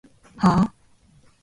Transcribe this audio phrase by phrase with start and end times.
[0.37, 0.71] はぁ？